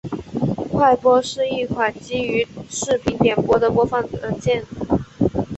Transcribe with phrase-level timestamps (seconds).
[0.71, 4.65] 快播是一款基于视频点播的播放软件。